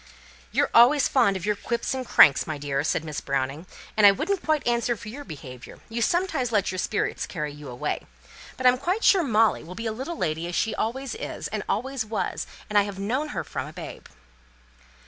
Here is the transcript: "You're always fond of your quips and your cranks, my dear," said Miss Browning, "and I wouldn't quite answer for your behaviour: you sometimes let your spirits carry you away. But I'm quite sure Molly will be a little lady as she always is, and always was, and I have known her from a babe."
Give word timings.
"You're 0.51 0.71
always 0.73 1.07
fond 1.07 1.37
of 1.37 1.45
your 1.45 1.55
quips 1.55 1.93
and 1.93 2.03
your 2.03 2.11
cranks, 2.11 2.47
my 2.47 2.57
dear," 2.57 2.83
said 2.83 3.03
Miss 3.05 3.21
Browning, 3.21 3.67
"and 3.95 4.03
I 4.03 4.09
wouldn't 4.11 4.41
quite 4.43 4.65
answer 4.67 4.97
for 4.97 5.09
your 5.09 5.23
behaviour: 5.23 5.77
you 5.89 6.01
sometimes 6.01 6.51
let 6.51 6.71
your 6.71 6.79
spirits 6.79 7.27
carry 7.27 7.53
you 7.53 7.69
away. 7.69 8.07
But 8.57 8.65
I'm 8.65 8.79
quite 8.79 9.03
sure 9.03 9.21
Molly 9.21 9.63
will 9.63 9.75
be 9.75 9.85
a 9.85 9.91
little 9.93 10.17
lady 10.17 10.47
as 10.47 10.55
she 10.55 10.73
always 10.73 11.13
is, 11.13 11.49
and 11.49 11.61
always 11.69 12.03
was, 12.03 12.47
and 12.67 12.79
I 12.79 12.81
have 12.81 12.97
known 12.97 13.27
her 13.27 13.43
from 13.43 13.67
a 13.67 13.73
babe." 13.73 14.07